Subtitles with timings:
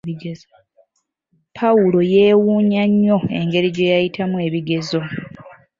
[1.57, 4.99] Pawulo yeewunya nnyo engeri gye yayitamu ebigezo.